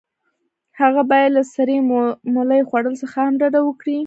هغه 0.79 1.01
باید 1.09 1.29
له 1.37 1.43
سرې 1.53 1.77
مولۍ 2.33 2.61
خوړلو 2.69 2.99
څخه 3.03 3.17
هم 3.25 3.33
ډډه 3.41 3.59
وکړي. 3.63 3.97